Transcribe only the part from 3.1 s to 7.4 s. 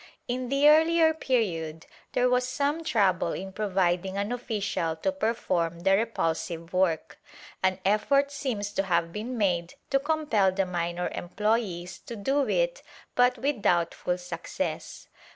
in providing an official to perform the repulsive work.